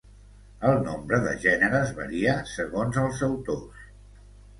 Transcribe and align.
El 0.69 0.77
nombre 0.85 1.19
de 1.25 1.33
gèneres 1.43 1.91
varia 1.99 2.33
segons 2.53 2.97
els 3.03 3.21
autors. 3.29 3.85